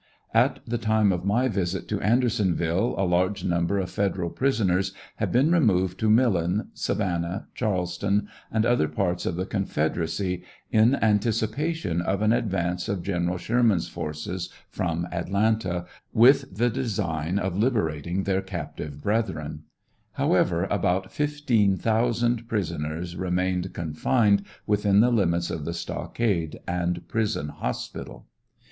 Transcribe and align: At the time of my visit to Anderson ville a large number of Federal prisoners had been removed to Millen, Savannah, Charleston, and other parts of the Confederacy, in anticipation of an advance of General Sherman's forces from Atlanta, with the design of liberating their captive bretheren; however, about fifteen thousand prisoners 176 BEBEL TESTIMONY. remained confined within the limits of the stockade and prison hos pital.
At 0.33 0.61
the 0.65 0.79
time 0.79 1.11
of 1.11 1.25
my 1.25 1.47
visit 1.47 1.87
to 1.89 2.01
Anderson 2.01 2.55
ville 2.55 2.95
a 2.97 3.05
large 3.05 3.43
number 3.45 3.77
of 3.77 3.91
Federal 3.91 4.31
prisoners 4.31 4.93
had 5.17 5.31
been 5.31 5.51
removed 5.51 5.99
to 5.99 6.09
Millen, 6.09 6.69
Savannah, 6.73 7.47
Charleston, 7.53 8.27
and 8.51 8.65
other 8.65 8.87
parts 8.87 9.27
of 9.27 9.35
the 9.35 9.45
Confederacy, 9.45 10.41
in 10.71 10.95
anticipation 10.95 12.01
of 12.01 12.23
an 12.23 12.33
advance 12.33 12.89
of 12.89 13.03
General 13.03 13.37
Sherman's 13.37 13.87
forces 13.89 14.49
from 14.71 15.07
Atlanta, 15.11 15.85
with 16.11 16.51
the 16.57 16.71
design 16.71 17.37
of 17.37 17.55
liberating 17.55 18.23
their 18.23 18.41
captive 18.41 19.03
bretheren; 19.03 19.65
however, 20.13 20.63
about 20.71 21.11
fifteen 21.11 21.77
thousand 21.77 22.47
prisoners 22.47 23.15
176 23.15 23.15
BEBEL 23.15 23.33
TESTIMONY. 23.35 23.37
remained 23.37 23.73
confined 23.75 24.45
within 24.65 24.99
the 25.01 25.11
limits 25.11 25.51
of 25.51 25.63
the 25.63 25.75
stockade 25.75 26.57
and 26.67 27.07
prison 27.07 27.49
hos 27.49 27.87
pital. 27.87 28.25